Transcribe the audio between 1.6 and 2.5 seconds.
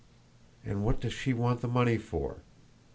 the money for?